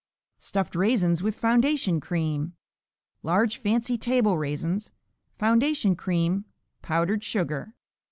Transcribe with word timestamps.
Stuffed 0.39 0.75
Raisins 0.75 1.21
with 1.21 1.35
Foundation 1.35 1.99
Cream 1.99 2.53
Large 3.21 3.57
fancy 3.59 3.99
table 3.99 4.35
raisins. 4.35 4.91
Foundation 5.37 5.95
cream. 5.95 6.45
Powdered 6.81 7.23
sugar. 7.23 7.75